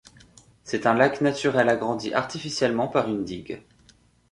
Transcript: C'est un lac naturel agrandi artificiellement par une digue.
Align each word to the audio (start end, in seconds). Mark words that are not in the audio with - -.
C'est 0.63 0.87
un 0.87 0.95
lac 0.95 1.21
naturel 1.21 1.69
agrandi 1.69 2.11
artificiellement 2.11 2.87
par 2.87 3.07
une 3.07 3.23
digue. 3.23 3.61